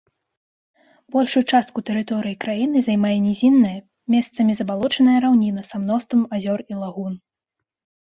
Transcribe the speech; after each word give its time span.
Большую 1.15 1.43
частку 1.57 1.83
тэрыторыі 1.89 2.39
краіны 2.47 2.77
займае 2.89 3.13
нізінная, 3.27 3.75
месцамі 4.17 4.59
забалочаная 4.63 5.17
раўніна 5.29 5.61
са 5.73 5.87
мноствам 5.87 6.21
азёр 6.35 6.59
і 6.75 6.85
лагун. 6.85 7.13